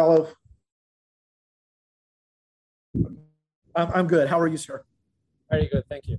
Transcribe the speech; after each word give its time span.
I'm, 0.00 0.26
I'm 3.74 4.06
good. 4.06 4.28
How 4.28 4.38
are 4.38 4.46
you, 4.46 4.56
sir? 4.56 4.84
Very 5.50 5.66
good, 5.66 5.84
thank 5.88 6.06
you. 6.06 6.18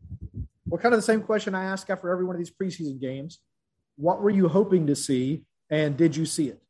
Well, 0.65 0.81
kind 0.81 0.93
of 0.93 0.97
the 0.97 1.05
same 1.05 1.21
question 1.21 1.55
I 1.55 1.63
ask 1.63 1.89
after 1.89 2.09
every 2.09 2.25
one 2.25 2.35
of 2.35 2.39
these 2.39 2.51
preseason 2.51 2.99
games. 2.99 3.39
What 3.95 4.21
were 4.21 4.31
you 4.31 4.49
hoping 4.49 4.85
to 4.87 4.95
see, 4.95 5.43
and 5.69 5.95
did 5.95 6.13
you 6.15 6.25
see 6.25 6.49
it? 6.49 6.61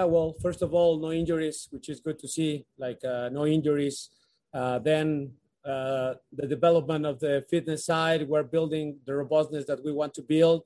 Uh, 0.00 0.06
well, 0.06 0.36
first 0.40 0.62
of 0.62 0.74
all, 0.74 1.00
no 1.00 1.10
injuries, 1.10 1.66
which 1.72 1.88
is 1.88 1.98
good 1.98 2.20
to 2.20 2.28
see. 2.28 2.66
Like 2.78 3.04
uh, 3.04 3.28
no 3.30 3.46
injuries. 3.46 4.10
Uh, 4.54 4.78
then 4.78 5.32
uh, 5.64 6.14
the 6.32 6.46
development 6.46 7.04
of 7.04 7.18
the 7.18 7.44
fitness 7.50 7.84
side, 7.84 8.28
we're 8.28 8.44
building 8.44 8.96
the 9.06 9.14
robustness 9.14 9.66
that 9.66 9.84
we 9.84 9.92
want 9.92 10.14
to 10.14 10.22
build. 10.22 10.62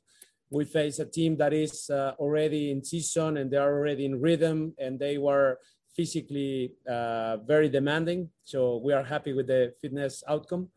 We 0.51 0.65
face 0.65 0.99
a 0.99 1.05
team 1.05 1.37
that 1.39 1.53
is 1.53 1.91
uh, 1.91 2.13
already 2.19 2.71
in 2.71 2.85
season 2.85 3.39
and 3.39 3.51
they 3.51 3.57
are 3.57 3.73
already 3.73 4.05
in 4.05 4.21
rhythm, 4.21 4.75
and 4.79 4.99
they 4.99 5.19
were 5.19 5.59
physically 5.97 6.75
uh, 6.89 7.39
very 7.39 7.69
demanding. 7.69 8.31
So 8.45 8.81
we 8.85 8.93
are 8.93 9.03
happy 9.03 9.33
with 9.33 9.47
the 9.47 9.75
fitness 9.81 10.23
outcome. 10.29 10.69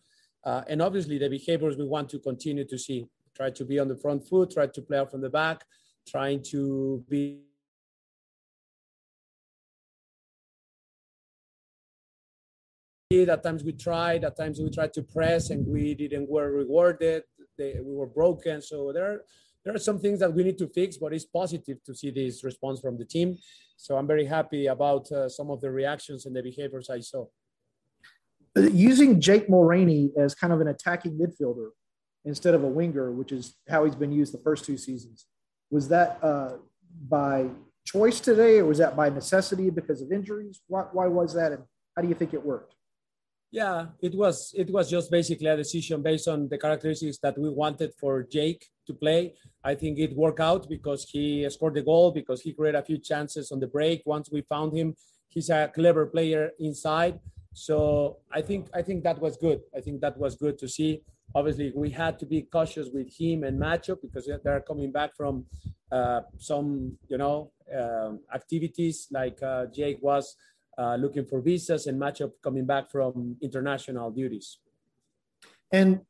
and 0.45 0.81
obviously, 0.81 1.17
the 1.17 1.30
behaviors 1.30 1.75
we 1.77 1.85
want 1.85 2.09
to 2.09 2.20
continue 2.20 2.66
to 2.66 2.77
see. 2.77 3.08
Try 3.35 3.52
to 3.52 3.66
be 3.66 3.77
on 3.77 3.88
the 3.88 3.95
front 3.95 4.27
foot, 4.27 4.52
try 4.52 4.67
to 4.67 4.81
play 4.81 4.98
out 4.98 5.11
from 5.11 5.22
the 5.22 5.30
back, 5.30 5.63
trying 6.08 6.41
to 6.52 7.05
be 7.08 7.41
At 13.09 13.41
times 13.41 13.63
we 13.63 13.72
tried, 13.72 14.25
at 14.25 14.36
times 14.36 14.59
we 14.59 14.70
tried 14.70 14.91
to 14.95 15.02
press 15.02 15.49
and 15.49 15.66
we 15.66 15.95
didn't 15.95 16.27
were 16.27 16.52
rewarded. 16.52 17.23
They, 17.58 17.80
we 17.81 17.95
were 17.95 18.05
broken. 18.05 18.61
So 18.61 18.91
there 18.91 19.05
are, 19.05 19.22
there 19.67 19.76
are 19.76 19.80
some 19.80 19.99
things 19.99 20.21
that 20.21 20.34
we 20.34 20.45
need 20.45 20.57
to 20.57 20.67
fix, 20.70 20.95
but 20.95 21.12
it's 21.12 21.26
positive 21.26 21.84
to 21.84 21.94
see 21.94 22.09
this 22.09 22.41
response 22.41 22.80
from 22.80 22.98
the 22.98 23.03
team. 23.03 23.38
So 23.75 23.98
I'm 23.98 24.08
very 24.08 24.23
happy 24.23 24.67
about 24.67 25.12
uh, 25.12 25.27
some 25.27 25.52
of 25.52 25.59
the 25.59 25.70
reactions 25.70 26.25
and 26.25 26.33
the 26.33 26.41
behaviors 26.41 26.89
I 26.89 27.02
saw. 27.02 27.25
Using 28.56 29.19
Jake 29.19 29.50
Mulraney 29.50 30.11
as 30.17 30.33
kind 30.33 30.53
of 30.53 30.61
an 30.61 30.69
attacking 30.69 31.19
midfielder 31.19 31.72
instead 32.23 32.53
of 32.53 32.64
a 32.64 32.67
winger, 32.67 33.11
which 33.11 33.33
is 33.33 33.56
how 33.67 33.83
he's 33.83 33.94
been 33.94 34.14
used 34.14 34.33
the 34.33 34.41
first 34.41 34.64
two 34.64 34.78
seasons, 34.78 35.25
was 35.69 35.89
that 35.89 36.17
uh, 36.23 36.53
by 37.09 37.47
choice 37.84 38.22
today 38.22 38.59
or 38.59 38.66
was 38.66 38.78
that 38.78 38.95
by 38.95 39.09
necessity 39.09 39.69
because 39.69 40.02
of 40.02 40.13
injuries? 40.13 40.61
Why, 40.67 40.84
why 40.94 41.08
was 41.08 41.34
that? 41.34 41.52
And 41.52 41.63
how 41.94 42.03
do 42.03 42.08
you 42.08 42.16
think 42.16 42.34
it 42.34 42.45
worked? 42.45 42.73
Yeah, 43.52 43.88
it 44.02 44.14
was 44.14 44.53
it 44.58 44.70
was 44.70 44.90
just 44.90 45.09
basically 45.09 45.48
a 45.48 45.56
decision 45.56 46.02
based 46.02 46.28
on 46.28 46.50
the 46.50 46.58
characteristics 46.58 47.17
that 47.20 47.38
we 47.38 47.50
wanted 47.50 47.94
for 47.98 48.23
Jake 48.23 48.67
to 48.88 48.94
play. 48.94 49.36
I 49.64 49.73
think 49.76 50.00
it 50.00 50.16
worked 50.16 50.42
out 50.42 50.67
because 50.67 51.08
he 51.09 51.50
scored 51.50 51.75
the 51.75 51.81
goal 51.81 52.12
because 52.12 52.42
he 52.42 52.52
created 52.53 52.78
a 52.78 52.84
few 52.84 52.98
chances 52.98 53.52
on 53.52 53.59
the 53.62 53.68
break. 53.68 54.02
Once 54.06 54.30
we 54.30 54.42
found 54.42 54.75
him, 54.75 54.95
he's 55.30 55.50
a 55.50 55.72
clever 55.73 56.06
player 56.08 56.52
inside. 56.59 57.20
So 57.53 58.18
I 58.31 58.42
think 58.42 58.68
I 58.73 58.81
think 58.81 59.03
that 59.06 59.20
was 59.20 59.38
good. 59.38 59.62
I 59.75 59.80
think 59.80 60.02
that 60.02 60.18
was 60.18 60.36
good 60.36 60.59
to 60.59 60.68
see. 60.68 61.03
Obviously, 61.34 61.72
we 61.73 61.90
had 61.90 62.20
to 62.20 62.25
be 62.25 62.42
cautious 62.42 62.90
with 62.94 63.09
him 63.18 63.44
and 63.44 63.58
Macho 63.58 63.95
because 63.95 64.30
they're 64.44 64.62
coming 64.62 64.92
back 64.92 65.16
from 65.16 65.45
uh, 65.90 66.22
some 66.38 66.98
you 67.08 67.18
know 67.18 67.52
uh, 67.73 68.12
activities 68.36 69.08
like 69.09 69.42
uh, 69.42 69.68
Jake 69.68 70.00
was 70.02 70.36
uh, 70.78 70.95
looking 70.95 71.25
for 71.25 71.42
visas 71.42 71.88
and 71.88 72.00
Macho 72.00 72.31
coming 72.44 72.66
back 72.66 72.92
from 72.92 73.38
international 73.42 74.11
duties. 74.11 74.59
And 75.72 76.02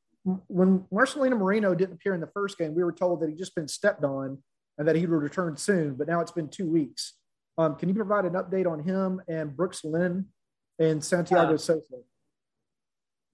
when 0.48 0.86
Marcelino 0.92 1.38
Moreno 1.38 1.74
didn't 1.74 1.94
appear 1.94 2.14
in 2.14 2.22
the 2.22 2.28
first 2.28 2.58
game, 2.58 2.76
we 2.76 2.84
were 2.84 2.92
told 2.92 3.22
that 3.22 3.30
he'd 3.30 3.38
just 3.38 3.56
been 3.56 3.68
stepped 3.68 4.04
on 4.04 4.40
and 4.78 4.88
that 4.88 4.96
he 4.96 5.06
would 5.06 5.22
return 5.22 5.56
soon, 5.58 5.96
but 5.96 6.08
now 6.08 6.20
it's 6.20 6.32
been 6.32 6.50
two 6.50 6.70
weeks. 6.70 7.14
Um, 7.58 7.76
can 7.76 7.90
you 7.90 7.96
provide 7.96 8.26
an 8.26 8.34
update 8.34 8.70
on 8.70 8.84
him 8.84 9.22
and 9.28 9.56
Brooks 9.56 9.84
Lennon 9.84 10.28
and 10.78 11.04
Santiago 11.04 11.56
uh, 11.56 11.58
Sosa? 11.58 11.96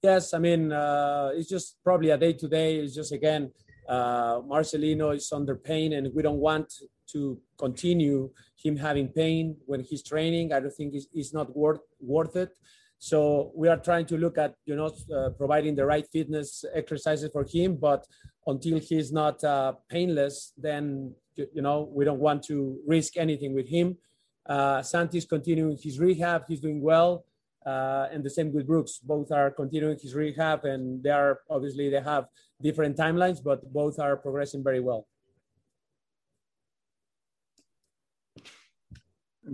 Yes, 0.01 0.33
I 0.33 0.39
mean, 0.39 0.71
uh, 0.71 1.31
it's 1.33 1.49
just 1.49 1.77
probably 1.83 2.11
a 2.11 2.17
day 2.17 2.33
to 2.33 2.47
day. 2.47 2.77
It's 2.77 2.95
just, 2.95 3.11
again, 3.11 3.51
uh, 3.87 4.39
Marcelino 4.41 5.15
is 5.15 5.31
under 5.31 5.55
pain 5.55 5.93
and 5.93 6.13
we 6.13 6.21
don't 6.21 6.39
want 6.39 6.73
to 7.11 7.39
continue 7.57 8.29
him 8.61 8.75
having 8.75 9.07
pain 9.07 9.57
when 9.65 9.81
he's 9.81 10.03
training. 10.03 10.53
I 10.53 10.59
don't 10.59 10.71
think 10.71 10.93
it's, 10.93 11.07
it's 11.13 11.33
not 11.33 11.55
worth 11.55 11.81
worth 11.99 12.35
it. 12.35 12.51
So 12.99 13.51
we 13.53 13.67
are 13.67 13.77
trying 13.77 14.05
to 14.07 14.17
look 14.17 14.37
at 14.37 14.55
you 14.65 14.75
know 14.75 14.91
uh, 15.13 15.29
providing 15.31 15.75
the 15.75 15.85
right 15.85 16.07
fitness 16.11 16.63
exercises 16.73 17.29
for 17.31 17.43
him, 17.43 17.75
but 17.75 18.07
until 18.47 18.79
he's 18.79 19.11
not 19.11 19.43
uh, 19.43 19.73
painless, 19.89 20.53
then 20.57 21.13
you 21.35 21.61
know 21.61 21.89
we 21.91 22.05
don't 22.05 22.19
want 22.19 22.43
to 22.43 22.79
risk 22.87 23.17
anything 23.17 23.53
with 23.53 23.67
him. 23.67 23.97
Uh, 24.45 24.81
Santi's 24.81 25.25
continuing 25.25 25.77
his 25.81 25.99
rehab; 25.99 26.43
he's 26.47 26.61
doing 26.61 26.81
well, 26.81 27.25
uh, 27.65 28.07
and 28.11 28.23
the 28.23 28.29
same 28.29 28.53
with 28.53 28.67
Brooks. 28.67 28.99
Both 28.99 29.31
are 29.31 29.51
continuing 29.51 29.97
his 29.99 30.13
rehab, 30.13 30.65
and 30.65 31.03
they 31.03 31.09
are 31.09 31.39
obviously 31.49 31.89
they 31.89 32.01
have 32.01 32.25
different 32.61 32.97
timelines, 32.97 33.43
but 33.43 33.71
both 33.71 33.99
are 33.99 34.17
progressing 34.17 34.63
very 34.63 34.79
well. 34.79 35.07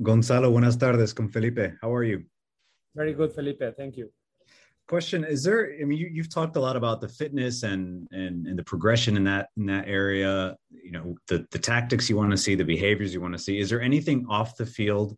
Gonzalo, 0.04 0.52
buenas 0.52 0.78
tardes 0.78 1.14
con 1.14 1.30
Felipe. 1.30 1.74
How 1.82 1.94
are 1.94 2.04
you? 2.04 2.24
Very 2.96 3.14
good, 3.14 3.34
Felipe. 3.34 3.64
Thank 3.76 3.98
you. 3.98 4.12
Question: 4.88 5.24
Is 5.24 5.44
there? 5.44 5.72
I 5.80 5.84
mean, 5.84 6.00
you, 6.00 6.22
have 6.22 6.30
talked 6.30 6.56
a 6.56 6.60
lot 6.60 6.76
about 6.76 7.00
the 7.00 7.08
fitness 7.08 7.64
and, 7.64 8.08
and 8.12 8.48
and 8.48 8.58
the 8.58 8.64
progression 8.64 9.18
in 9.18 9.24
that 9.26 9.50
in 9.58 9.66
that 9.68 9.88
area. 9.88 10.56
You 10.72 10.92
know, 10.92 11.16
the 11.28 11.46
the 11.52 11.60
tactics 11.60 12.10
you 12.10 12.18
want 12.18 12.32
to 12.32 12.38
see, 12.38 12.56
the 12.56 12.66
behaviors 12.66 13.14
you 13.14 13.22
want 13.22 13.34
to 13.34 13.40
see. 13.40 13.60
Is 13.60 13.70
there 13.70 13.82
anything 13.82 14.26
off 14.30 14.58
the 14.58 14.66
field 14.66 15.16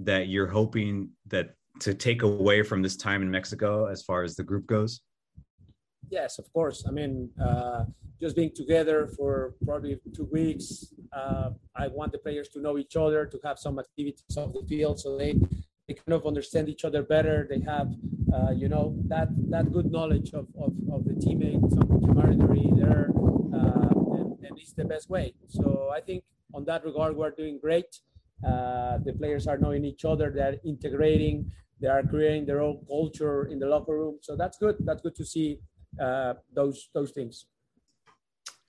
that 0.00 0.28
you're 0.28 0.48
hoping 0.48 1.10
that 1.26 1.54
to 1.82 1.94
take 1.94 2.22
away 2.22 2.62
from 2.62 2.82
this 2.82 2.96
time 2.96 3.22
in 3.22 3.30
Mexico 3.30 3.86
as 3.86 4.02
far 4.02 4.22
as 4.22 4.36
the 4.36 4.42
group 4.42 4.66
goes? 4.66 5.00
Yes, 6.10 6.38
of 6.38 6.52
course. 6.52 6.84
I 6.86 6.90
mean, 6.90 7.30
uh, 7.42 7.84
just 8.20 8.36
being 8.36 8.52
together 8.54 9.08
for 9.16 9.54
probably 9.64 9.98
two 10.14 10.28
weeks. 10.30 10.94
Uh, 11.12 11.50
I 11.74 11.88
want 11.88 12.12
the 12.12 12.18
players 12.18 12.48
to 12.50 12.60
know 12.60 12.78
each 12.78 12.96
other, 12.96 13.26
to 13.26 13.38
have 13.44 13.58
some 13.58 13.78
activities 13.78 14.36
off 14.36 14.52
the 14.52 14.64
field, 14.68 15.00
so 15.00 15.16
they, 15.16 15.32
they 15.88 15.94
kind 15.94 16.12
of 16.18 16.26
understand 16.26 16.68
each 16.68 16.84
other 16.84 17.02
better. 17.02 17.46
They 17.50 17.60
have, 17.72 17.88
uh, 18.34 18.52
you 18.52 18.68
know, 18.68 18.94
that 19.08 19.28
that 19.50 19.72
good 19.72 19.90
knowledge 19.90 20.30
of, 20.34 20.46
of, 20.64 20.72
of 20.94 21.04
the 21.08 21.14
teammates, 21.24 21.74
some 21.74 21.88
camaraderie 22.06 22.70
there, 22.76 23.10
uh, 23.58 23.88
and, 24.16 24.28
and 24.44 24.58
it's 24.60 24.74
the 24.74 24.84
best 24.84 25.10
way. 25.10 25.34
So 25.48 25.90
I 25.92 26.00
think 26.00 26.22
on 26.54 26.64
that 26.66 26.84
regard, 26.84 27.16
we're 27.16 27.30
doing 27.42 27.58
great. 27.60 27.90
Uh, 28.46 28.98
the 29.06 29.14
players 29.20 29.46
are 29.46 29.58
knowing 29.58 29.84
each 29.84 30.04
other. 30.04 30.30
They're 30.30 30.58
integrating. 30.64 31.50
They 31.82 31.88
are 31.88 32.04
creating 32.04 32.46
their 32.46 32.62
own 32.62 32.78
culture 32.86 33.46
in 33.46 33.58
the 33.58 33.66
locker 33.66 33.98
room. 33.98 34.18
So 34.22 34.36
that's 34.36 34.56
good. 34.56 34.76
That's 34.80 35.02
good 35.02 35.16
to 35.16 35.24
see 35.24 35.58
uh, 36.00 36.34
those 36.54 36.88
those 36.94 37.10
things. 37.10 37.46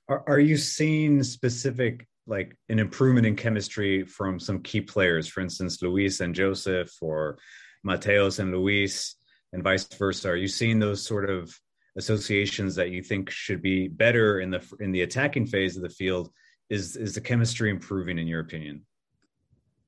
Are, 0.09 0.24
are 0.25 0.40
you 0.40 0.57
seeing 0.57 1.22
specific 1.22 2.07
like 2.25 2.57
an 2.69 2.79
improvement 2.79 3.28
in 3.28 3.35
chemistry 3.35 4.03
from 4.03 4.40
some 4.40 4.63
key 4.63 4.81
players, 4.81 5.28
for 5.28 5.41
instance, 5.41 5.81
Luis 5.84 6.22
and 6.22 6.34
Josef, 6.34 6.90
or 7.02 7.38
Mateos 7.85 8.40
and 8.40 8.52
Luis, 8.52 9.16
and 9.53 9.63
vice 9.63 9.85
versa? 9.85 10.29
Are 10.29 10.35
you 10.35 10.47
seeing 10.47 10.79
those 10.79 11.06
sort 11.06 11.29
of 11.29 11.56
associations 11.97 12.73
that 12.75 12.90
you 12.90 13.03
think 13.03 13.29
should 13.29 13.62
be 13.62 13.88
better 13.88 14.40
in 14.40 14.50
the 14.50 14.62
in 14.79 14.91
the 14.91 15.02
attacking 15.02 15.46
phase 15.46 15.78
of 15.78 15.84
the 15.84 15.90
field? 15.90 16.31
Is 16.72 16.96
is 16.96 17.13
the 17.13 17.22
chemistry 17.22 17.69
improving 17.69 18.18
in 18.18 18.25
your 18.25 18.40
opinion? 18.40 18.88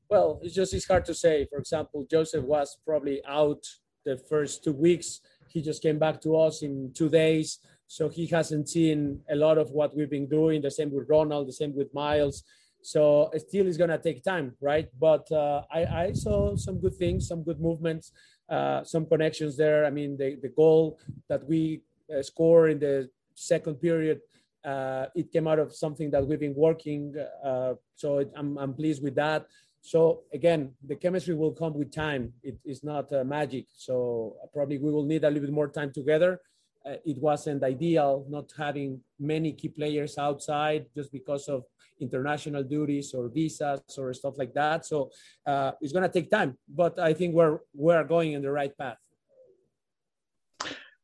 Well, 0.09 0.39
it's 0.43 0.53
just 0.53 0.73
it's 0.73 0.87
hard 0.87 1.05
to 1.05 1.13
say. 1.13 1.47
For 1.49 1.57
example, 1.57 2.05
Josef 2.09 2.43
was 2.43 2.77
probably 2.85 3.21
out 3.27 3.63
the 4.05 4.17
first 4.17 4.63
two 4.63 4.73
weeks. 4.73 5.21
He 5.49 5.61
just 5.61 5.81
came 5.81 5.97
back 5.97 6.21
to 6.21 6.37
us 6.37 6.61
in 6.61 6.91
two 6.93 7.09
days. 7.09 7.59
So 7.87 8.09
he 8.09 8.25
hasn't 8.27 8.69
seen 8.69 9.21
a 9.29 9.35
lot 9.35 9.57
of 9.57 9.71
what 9.71 9.95
we've 9.95 10.09
been 10.09 10.27
doing. 10.27 10.61
The 10.61 10.71
same 10.71 10.91
with 10.91 11.07
Ronald, 11.09 11.47
the 11.47 11.53
same 11.53 11.75
with 11.75 11.93
Miles. 11.93 12.43
So 12.81 13.29
it 13.33 13.41
still 13.41 13.67
is 13.67 13.77
going 13.77 13.89
to 13.89 13.97
take 13.97 14.23
time, 14.23 14.53
right? 14.61 14.87
But 14.99 15.31
uh, 15.31 15.63
I, 15.71 15.85
I, 15.85 16.11
saw 16.13 16.55
some 16.55 16.79
good 16.79 16.95
things, 16.95 17.27
some 17.27 17.41
good 17.41 17.59
movements, 17.59 18.11
uh, 18.47 18.83
some 18.83 19.07
connections 19.07 19.57
there. 19.57 19.85
I 19.85 19.89
mean, 19.89 20.17
the, 20.17 20.37
the 20.39 20.49
goal 20.49 20.99
that 21.27 21.43
we 21.47 21.81
uh, 22.15 22.21
score 22.21 22.69
in 22.69 22.77
the 22.77 23.09
second 23.33 23.81
period, 23.81 24.19
uh, 24.63 25.07
it 25.15 25.31
came 25.31 25.47
out 25.47 25.57
of 25.57 25.73
something 25.73 26.11
that 26.11 26.25
we've 26.25 26.39
been 26.39 26.53
working. 26.53 27.15
Uh, 27.43 27.73
so 27.95 28.19
it, 28.19 28.31
I'm, 28.35 28.57
I'm 28.59 28.73
pleased 28.73 29.01
with 29.01 29.15
that. 29.15 29.47
So 29.85 30.23
again, 30.33 30.71
the 30.83 30.95
chemistry 30.95 31.35
will 31.35 31.51
come 31.51 31.75
with 31.75 31.91
time. 31.93 32.33
It 32.41 32.57
is 32.65 32.83
not 32.83 33.13
uh, 33.13 33.23
magic. 33.23 33.67
So 33.69 34.35
probably 34.51 34.79
we 34.79 34.91
will 34.91 35.05
need 35.05 35.23
a 35.23 35.29
little 35.29 35.45
bit 35.45 35.53
more 35.53 35.67
time 35.67 35.91
together. 35.93 36.41
Uh, 36.83 36.95
it 37.05 37.19
wasn't 37.19 37.63
ideal 37.63 38.25
not 38.27 38.51
having 38.57 38.99
many 39.19 39.53
key 39.53 39.69
players 39.69 40.17
outside 40.17 40.87
just 40.95 41.11
because 41.11 41.47
of 41.47 41.65
international 42.01 42.63
duties 42.63 43.13
or 43.13 43.29
visas 43.29 43.79
or 43.95 44.11
stuff 44.15 44.33
like 44.39 44.55
that. 44.55 44.87
So 44.87 45.11
uh, 45.45 45.73
it's 45.79 45.93
going 45.93 46.01
to 46.01 46.09
take 46.09 46.31
time, 46.31 46.57
but 46.67 46.97
I 46.97 47.13
think 47.13 47.35
we're 47.35 47.59
we're 47.75 48.03
going 48.05 48.33
in 48.33 48.41
the 48.41 48.51
right 48.51 48.75
path. 48.75 48.97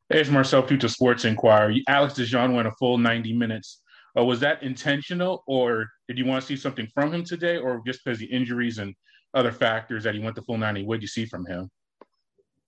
It's 0.10 0.30
Marcel 0.32 0.64
Pourtout 0.64 0.90
Sports 0.90 1.24
Inquirer. 1.26 1.76
Alex 1.88 2.16
De 2.16 2.26
John 2.26 2.56
went 2.56 2.68
a 2.68 2.72
full 2.80 2.98
90 2.98 3.34
minutes 3.34 3.82
Uh, 4.18 4.26
was 4.26 4.40
that 4.42 4.62
intentional, 4.62 5.44
or 5.48 5.88
did 6.08 6.18
you 6.18 6.26
want 6.26 6.42
to 6.42 6.48
see 6.48 6.58
something 6.58 6.88
from 6.94 7.14
him 7.14 7.24
today, 7.24 7.58
or 7.58 7.82
just 7.86 8.04
because 8.04 8.20
the 8.20 8.26
injuries 8.26 8.78
and 8.78 8.94
other 9.34 9.52
factors 9.52 10.04
that 10.04 10.14
he 10.14 10.20
went 10.20 10.36
the 10.36 10.42
full 10.42 10.58
90? 10.58 10.84
What 10.84 10.96
did 10.96 11.04
you 11.04 11.08
see 11.08 11.26
from 11.26 11.46
him? 11.46 11.70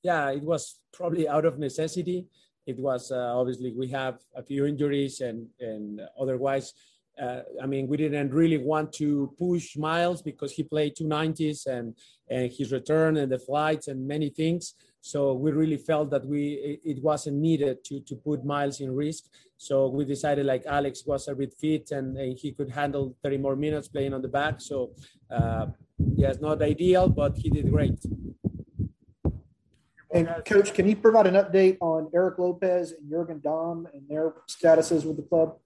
Yeah, 0.03 0.31
it 0.31 0.43
was 0.43 0.79
probably 0.93 1.27
out 1.27 1.45
of 1.45 1.59
necessity. 1.59 2.27
It 2.65 2.77
was 2.79 3.11
uh, 3.11 3.37
obviously 3.37 3.73
we 3.77 3.87
have 3.89 4.19
a 4.35 4.43
few 4.43 4.65
injuries, 4.65 5.19
and 5.19 5.47
and 5.59 6.01
otherwise, 6.19 6.73
uh, 7.21 7.41
I 7.61 7.67
mean, 7.67 7.87
we 7.87 7.97
didn't 7.97 8.33
really 8.33 8.57
want 8.57 8.91
to 8.93 9.33
push 9.37 9.77
Miles 9.77 10.21
because 10.21 10.51
he 10.51 10.63
played 10.63 10.95
two 10.95 11.07
nineties 11.07 11.65
and 11.67 11.95
and 12.29 12.51
his 12.51 12.71
return 12.71 13.17
and 13.17 13.31
the 13.31 13.39
flights 13.39 13.87
and 13.87 14.07
many 14.07 14.29
things. 14.29 14.73
So 15.01 15.33
we 15.33 15.51
really 15.51 15.77
felt 15.77 16.09
that 16.11 16.25
we 16.25 16.79
it 16.83 17.03
wasn't 17.03 17.37
needed 17.37 17.83
to 17.85 17.99
to 18.01 18.15
put 18.15 18.43
Miles 18.43 18.79
in 18.79 18.95
risk. 18.95 19.25
So 19.57 19.87
we 19.87 20.05
decided 20.05 20.45
like 20.45 20.65
Alex 20.65 21.03
was 21.05 21.27
a 21.27 21.35
bit 21.35 21.53
fit 21.53 21.91
and, 21.91 22.17
and 22.17 22.37
he 22.37 22.51
could 22.51 22.69
handle 22.69 23.15
30 23.23 23.37
more 23.37 23.55
minutes 23.55 23.87
playing 23.87 24.13
on 24.13 24.21
the 24.21 24.27
back. 24.27 24.59
So 24.59 24.91
uh, 25.29 25.67
yeah, 26.15 26.29
it's 26.29 26.41
not 26.41 26.61
ideal, 26.61 27.09
but 27.09 27.37
he 27.37 27.49
did 27.49 27.69
great. 27.69 27.99
And 30.13 30.29
coach, 30.45 30.73
can 30.73 30.87
you 30.87 30.95
provide 30.95 31.27
an 31.27 31.35
update 31.35 31.77
on 31.81 32.09
Erik 32.13 32.37
Lopez 32.37 32.91
and 32.91 33.09
Jurgen 33.09 33.41
Damm 33.43 33.87
and 33.93 34.03
their 34.07 34.33
statuses 34.47 35.05
with 35.05 35.17
the 35.17 35.23
club? 35.23 35.57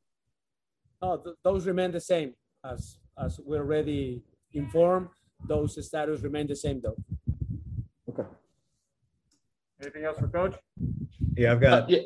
Oh, 1.01 1.17
th- 1.17 1.35
those 1.43 1.67
remain 1.67 1.91
the 1.91 1.99
same 2.01 2.33
as 2.65 2.97
as 3.19 3.39
we're 3.43 3.59
already 3.59 4.23
informed. 4.53 5.09
Those 5.47 5.83
status 5.85 6.21
remain 6.21 6.47
the 6.47 6.55
same 6.55 6.81
though. 6.81 6.97
Okay. 8.09 8.27
Anything 9.81 10.05
else 10.05 10.17
for 10.19 10.27
coach? 10.27 10.55
Yeah, 11.35 11.51
I've 11.51 11.61
got 11.61 11.83
Uh, 11.83 11.85
yeah. 11.89 11.99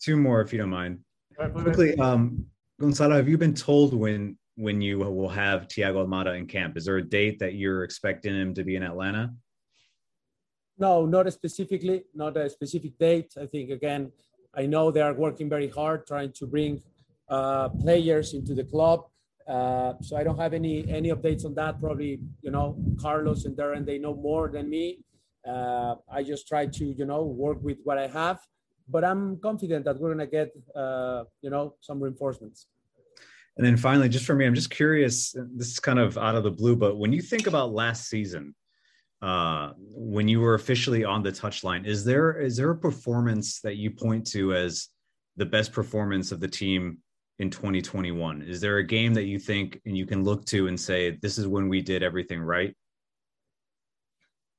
two 0.00 0.16
more 0.16 0.40
if 0.40 0.52
you 0.52 0.58
don't 0.58 0.70
mind. 0.70 1.00
All 1.38 1.46
right, 1.48 1.54
Quickly, 1.54 1.94
um, 1.98 2.46
Gonzalo, 2.80 3.16
have 3.16 3.28
you 3.28 3.38
been 3.38 3.54
told 3.54 3.94
when 3.94 4.38
when 4.56 4.80
you 4.80 4.98
will 4.98 5.28
have 5.28 5.68
Thiago 5.68 6.04
Almada 6.04 6.36
in 6.36 6.46
camp? 6.46 6.76
Is 6.76 6.84
there 6.86 6.96
a 6.96 7.02
date 7.02 7.38
that 7.38 7.54
you're 7.54 7.84
expecting 7.84 8.34
him 8.34 8.54
to 8.54 8.64
be 8.64 8.74
in 8.76 8.82
Atlanta? 8.82 9.32
No, 10.78 11.06
not 11.06 11.32
specifically, 11.32 12.04
not 12.14 12.36
a 12.36 12.48
specific 12.50 12.98
date. 12.98 13.34
I 13.40 13.46
think 13.46 13.70
again, 13.70 14.10
I 14.54 14.66
know 14.66 14.90
they 14.90 15.00
are 15.00 15.14
working 15.14 15.48
very 15.48 15.68
hard 15.68 16.06
trying 16.06 16.32
to 16.32 16.46
bring 16.46 16.82
uh, 17.28 17.68
players 17.68 18.34
into 18.34 18.54
the 18.54 18.64
club. 18.64 19.04
Uh, 19.46 19.94
so 20.02 20.16
I 20.16 20.22
don't 20.22 20.38
have 20.38 20.52
any 20.52 20.88
any 20.88 21.10
updates 21.10 21.44
on 21.44 21.54
that. 21.54 21.80
Probably, 21.80 22.20
you 22.42 22.50
know, 22.50 22.76
Carlos 23.00 23.44
and 23.46 23.56
Darren 23.56 23.86
they 23.86 23.98
know 23.98 24.14
more 24.14 24.48
than 24.48 24.68
me. 24.68 24.98
Uh, 25.46 25.94
I 26.12 26.22
just 26.22 26.46
try 26.46 26.66
to, 26.66 26.84
you 26.84 27.06
know, 27.06 27.22
work 27.22 27.62
with 27.62 27.78
what 27.84 27.98
I 27.98 28.08
have. 28.08 28.40
But 28.90 29.04
I'm 29.04 29.38
confident 29.38 29.84
that 29.86 29.98
we're 29.98 30.10
gonna 30.10 30.26
get, 30.26 30.50
uh, 30.74 31.24
you 31.40 31.50
know, 31.50 31.74
some 31.80 32.02
reinforcements. 32.02 32.66
And 33.56 33.66
then 33.66 33.76
finally, 33.76 34.08
just 34.08 34.24
for 34.24 34.34
me, 34.34 34.46
I'm 34.46 34.54
just 34.54 34.70
curious. 34.70 35.34
This 35.56 35.68
is 35.68 35.80
kind 35.80 35.98
of 35.98 36.16
out 36.16 36.36
of 36.36 36.44
the 36.44 36.50
blue, 36.50 36.76
but 36.76 36.96
when 36.96 37.12
you 37.12 37.20
think 37.20 37.46
about 37.46 37.72
last 37.72 38.08
season, 38.08 38.54
uh, 39.20 39.72
when 39.76 40.28
you 40.28 40.40
were 40.40 40.54
officially 40.54 41.04
on 41.04 41.22
the 41.22 41.32
touchline, 41.32 41.84
is 41.86 42.04
there 42.04 42.40
is 42.40 42.56
there 42.56 42.70
a 42.70 42.76
performance 42.76 43.60
that 43.62 43.76
you 43.76 43.90
point 43.90 44.26
to 44.28 44.54
as 44.54 44.88
the 45.36 45.46
best 45.46 45.72
performance 45.72 46.30
of 46.30 46.38
the 46.40 46.48
team 46.48 46.98
in 47.38 47.50
2021? 47.50 48.42
Is 48.42 48.60
there 48.60 48.78
a 48.78 48.84
game 48.84 49.14
that 49.14 49.24
you 49.24 49.38
think 49.38 49.80
and 49.86 49.96
you 49.96 50.06
can 50.06 50.24
look 50.24 50.44
to 50.46 50.66
and 50.66 50.78
say 50.78 51.10
this 51.22 51.38
is 51.38 51.46
when 51.46 51.68
we 51.68 51.80
did 51.80 52.02
everything 52.02 52.40
right? 52.40 52.74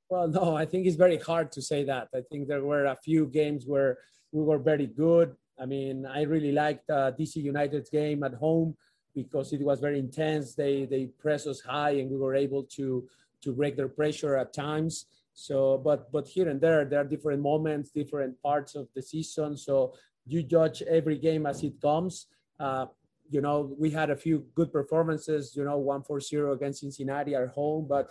Well, 0.10 0.28
no, 0.28 0.56
I 0.56 0.66
think 0.66 0.88
it's 0.88 0.96
very 0.96 1.18
hard 1.18 1.52
to 1.52 1.62
say 1.62 1.84
that. 1.84 2.08
I 2.16 2.22
think 2.22 2.48
there 2.48 2.64
were 2.64 2.86
a 2.86 2.96
few 2.96 3.28
games 3.28 3.66
where 3.68 4.00
we 4.32 4.42
were 4.42 4.58
very 4.58 4.88
good. 4.88 5.36
I 5.60 5.66
mean, 5.66 6.06
I 6.06 6.24
really 6.24 6.52
liked 6.52 6.90
uh, 6.90 7.12
DC 7.12 7.36
United's 7.38 7.90
game 7.90 8.24
at 8.24 8.34
home 8.34 8.76
because 9.14 9.54
it 9.54 9.62
was 9.62 9.80
very 9.80 10.00
intense. 10.00 10.56
They 10.56 10.86
they 10.86 11.08
press 11.20 11.46
us 11.46 11.60
high, 11.60 11.92
and 12.00 12.10
we 12.10 12.18
were 12.18 12.36
able 12.36 12.64
to 12.78 13.08
to 13.44 13.54
break 13.54 13.76
their 13.76 13.90
pressure 13.90 14.36
at 14.38 14.54
times. 14.54 15.06
So, 15.34 15.78
but 15.78 16.12
but 16.12 16.28
here 16.28 16.50
and 16.50 16.60
there, 16.60 16.86
there 16.86 17.02
are 17.02 17.12
different 17.14 17.42
moments, 17.42 17.92
different 17.92 18.42
parts 18.42 18.76
of 18.76 18.88
the 18.96 19.02
season. 19.02 19.58
So 19.58 19.94
you 20.26 20.44
judge 20.44 20.82
every 20.84 21.18
game 21.18 21.46
as 21.46 21.64
it 21.64 21.80
comes. 21.82 22.28
Uh, 22.60 22.86
you 23.30 23.42
know, 23.42 23.76
we 23.78 23.90
had 23.90 24.10
a 24.10 24.16
few 24.16 24.46
good 24.56 24.72
performances. 24.72 25.56
You 25.56 25.64
know, 25.64 25.78
one 25.78 26.04
for 26.04 26.20
zero 26.20 26.54
against 26.54 26.82
Cincinnati 26.82 27.36
at 27.36 27.48
home, 27.50 27.88
but 27.88 28.10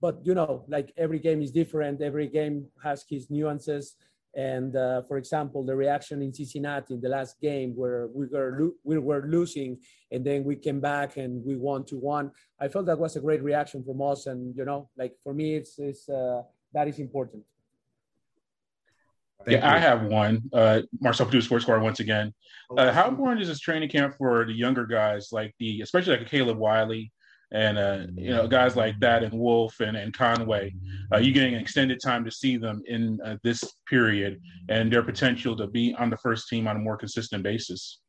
but 0.00 0.20
you 0.24 0.34
know, 0.34 0.64
like 0.68 0.92
every 0.96 1.18
game 1.18 1.42
is 1.42 1.50
different. 1.50 2.00
Every 2.02 2.28
game 2.28 2.66
has 2.82 3.04
his 3.08 3.30
nuances. 3.30 3.96
And 4.36 4.76
uh, 4.76 5.02
for 5.08 5.16
example, 5.16 5.64
the 5.64 5.74
reaction 5.74 6.22
in 6.22 6.32
Cincinnati 6.32 6.94
in 6.94 7.00
the 7.00 7.08
last 7.08 7.40
game 7.40 7.74
where 7.74 8.08
we 8.14 8.26
were 8.26 8.70
we 8.84 8.98
were 8.98 9.26
losing, 9.26 9.78
and 10.12 10.24
then 10.24 10.44
we 10.44 10.54
came 10.54 10.80
back 10.80 11.16
and 11.16 11.44
we 11.44 11.56
won 11.56 11.84
to 11.86 11.96
one. 11.96 12.30
I 12.60 12.68
felt 12.68 12.86
that 12.86 12.98
was 12.98 13.16
a 13.16 13.20
great 13.20 13.42
reaction 13.42 13.82
from 13.82 14.00
us, 14.02 14.26
and 14.26 14.54
you 14.54 14.64
know, 14.64 14.90
like 14.96 15.14
for 15.24 15.32
me, 15.32 15.56
it's, 15.56 15.78
it's 15.78 16.08
uh, 16.08 16.42
that 16.74 16.86
is 16.88 16.98
important. 16.98 17.42
Thank 19.44 19.60
yeah, 19.60 19.72
I 19.72 19.78
have 19.78 20.04
one. 20.04 20.42
Uh, 20.52 20.82
Marcel 21.00 21.26
Pourtout 21.26 21.44
Sports 21.44 21.64
Car 21.64 21.78
once 21.80 22.00
again. 22.00 22.34
Uh, 22.76 22.92
how 22.92 23.08
important 23.08 23.40
is 23.40 23.48
this 23.48 23.60
training 23.60 23.88
camp 23.88 24.14
for 24.18 24.44
the 24.44 24.52
younger 24.52 24.84
guys, 24.84 25.28
like 25.32 25.54
the 25.58 25.80
especially 25.80 26.16
like 26.16 26.28
Caleb 26.28 26.58
Wiley 26.58 27.12
and 27.50 27.78
uh, 27.78 28.06
you 28.14 28.28
know 28.30 28.46
guys 28.46 28.76
like 28.76 28.98
that 29.00 29.22
and 29.22 29.32
Wolff 29.32 29.80
and, 29.80 29.96
and 29.96 30.12
Conway? 30.12 30.74
Uh, 31.12 31.18
you 31.18 31.32
getting 31.32 31.54
an 31.54 31.60
extended 31.60 32.00
time 32.02 32.24
to 32.24 32.30
see 32.30 32.56
them 32.56 32.82
in 32.86 33.18
uh, 33.24 33.36
this 33.44 33.62
period 33.88 34.40
and 34.68 34.92
their 34.92 35.02
potential 35.02 35.56
to 35.56 35.66
be 35.66 35.94
on 35.98 36.10
the 36.10 36.18
first 36.18 36.48
team 36.48 36.66
on 36.66 36.76
a 36.76 36.80
more 36.80 36.96
consistent 36.96 37.42
basis. 37.42 38.00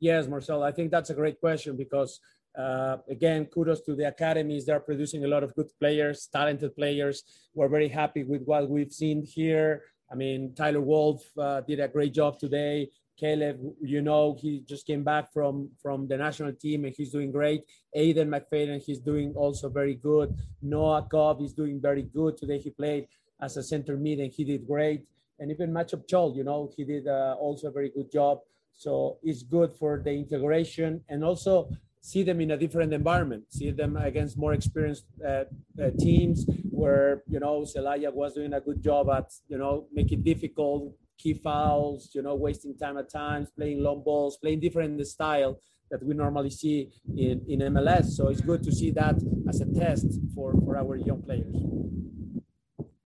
Yes, 0.00 0.26
Marcel, 0.26 0.62
I 0.62 0.72
think 0.72 0.90
that's 0.90 1.10
a 1.10 1.14
great 1.14 1.38
question 1.40 1.76
because, 1.76 2.20
uh, 2.58 2.98
again, 3.08 3.46
kudos 3.46 3.80
to 3.82 3.94
the 3.94 4.08
academies. 4.08 4.66
They're 4.66 4.80
producing 4.80 5.24
a 5.24 5.28
lot 5.28 5.42
of 5.42 5.54
good 5.54 5.68
players, 5.80 6.28
talented 6.30 6.74
players. 6.76 7.22
We're 7.54 7.68
very 7.68 7.88
happy 7.88 8.24
with 8.24 8.42
what 8.44 8.68
we've 8.68 8.92
seen 8.92 9.24
here. 9.24 9.82
I 10.10 10.14
mean, 10.14 10.54
Tyler 10.54 10.80
Wolff 10.80 11.22
uh, 11.38 11.60
did 11.62 11.80
a 11.80 11.88
great 11.88 12.14
job 12.14 12.38
today. 12.38 12.90
Caleb, 13.18 13.58
you 13.80 14.02
know, 14.02 14.36
he 14.38 14.60
just 14.60 14.86
came 14.86 15.02
back 15.02 15.32
from 15.32 15.70
from 15.82 16.06
the 16.06 16.16
national 16.16 16.52
team 16.52 16.84
and 16.84 16.94
he's 16.94 17.12
doing 17.12 17.32
great. 17.32 17.62
Aiden 17.96 18.28
McFadden, 18.28 18.82
he's 18.82 18.98
doing 18.98 19.32
also 19.34 19.68
very 19.70 19.94
good. 19.94 20.36
Noah 20.60 21.06
Cobb 21.10 21.40
is 21.40 21.54
doing 21.54 21.80
very 21.80 22.02
good 22.02 22.36
today. 22.36 22.58
He 22.58 22.70
played 22.70 23.08
as 23.40 23.56
a 23.56 23.62
center 23.62 23.96
mid 23.96 24.18
and 24.20 24.32
he 24.32 24.44
did 24.44 24.66
great. 24.66 25.06
And 25.38 25.50
even 25.50 25.72
Machop 25.72 26.06
Chol, 26.06 26.36
you 26.36 26.44
know, 26.44 26.70
he 26.76 26.84
did 26.84 27.08
uh, 27.08 27.36
also 27.38 27.68
a 27.68 27.70
very 27.70 27.90
good 27.90 28.12
job. 28.12 28.40
So 28.74 29.18
it's 29.22 29.42
good 29.42 29.74
for 29.74 30.00
the 30.04 30.12
integration 30.12 31.02
and 31.08 31.24
also 31.24 31.70
see 32.00 32.22
them 32.22 32.40
in 32.40 32.50
a 32.52 32.56
different 32.56 32.92
environment, 32.92 33.44
see 33.48 33.70
them 33.70 33.96
against 33.96 34.36
more 34.36 34.52
experienced 34.52 35.06
uh, 35.26 35.44
uh, 35.82 35.90
teams 35.98 36.46
where, 36.76 37.22
you 37.26 37.40
know, 37.40 37.62
Celaya 37.62 38.12
was 38.12 38.34
doing 38.34 38.52
a 38.52 38.60
good 38.60 38.82
job 38.82 39.08
at, 39.10 39.32
you 39.48 39.56
know, 39.56 39.86
making 39.92 40.22
difficult 40.22 40.94
key 41.18 41.34
fouls, 41.34 42.10
you 42.14 42.22
know, 42.22 42.34
wasting 42.34 42.76
time 42.76 42.98
at 42.98 43.10
times, 43.10 43.50
playing 43.56 43.82
long 43.82 44.02
balls, 44.04 44.36
playing 44.36 44.60
different 44.60 45.04
style 45.06 45.58
that 45.90 46.02
we 46.02 46.14
normally 46.14 46.50
see 46.50 46.90
in, 47.16 47.42
in 47.48 47.60
MLS. 47.72 48.06
So 48.16 48.28
it's 48.28 48.42
good 48.42 48.62
to 48.64 48.72
see 48.72 48.90
that 48.90 49.16
as 49.48 49.60
a 49.60 49.66
test 49.72 50.06
for, 50.34 50.52
for 50.64 50.76
our 50.76 50.96
young 50.96 51.22
players. 51.22 51.56